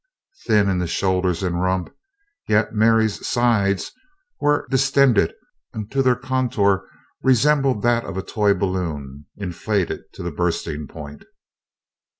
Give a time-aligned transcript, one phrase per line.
[0.47, 1.95] Thin in the shoulders and rump,
[2.47, 3.91] yet "Mary's" sides
[4.39, 5.31] were distended
[5.73, 6.89] until their contour
[7.21, 11.25] resembled that of a toy balloon inflated to the bursting point.